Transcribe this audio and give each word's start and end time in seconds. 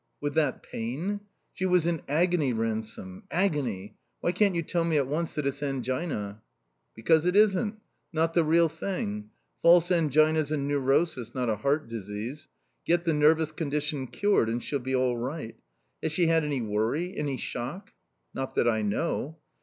"With 0.19 0.33
that 0.33 0.63
pain? 0.63 1.19
She 1.53 1.67
was 1.67 1.85
in 1.85 2.01
agony, 2.09 2.53
Ransome, 2.53 3.21
agony. 3.29 3.97
Why 4.19 4.31
can't 4.31 4.55
you 4.55 4.63
tell 4.63 4.83
me 4.83 4.97
at 4.97 5.05
once 5.05 5.35
that 5.35 5.45
it's 5.45 5.61
angina?" 5.61 6.41
"Because 6.95 7.27
it 7.27 7.35
isn't. 7.35 7.79
Not 8.11 8.33
the 8.33 8.43
real 8.43 8.67
thing. 8.67 9.29
False 9.61 9.91
angina's 9.91 10.51
a 10.51 10.57
neurosis, 10.57 11.35
not 11.35 11.49
a 11.51 11.57
heart 11.57 11.87
disease. 11.87 12.47
Get 12.83 13.03
the 13.03 13.13
nervous 13.13 13.51
condition 13.51 14.07
cured 14.07 14.49
and 14.49 14.63
she'll 14.63 14.79
be 14.79 14.95
all 14.95 15.17
right. 15.19 15.55
Has 16.01 16.11
she 16.11 16.25
had 16.25 16.43
any 16.43 16.61
worry? 16.63 17.15
Any 17.15 17.37
shock?" 17.37 17.91
"Not 18.33 18.55
that 18.55 18.67
I 18.67 18.81
know." 18.81 19.37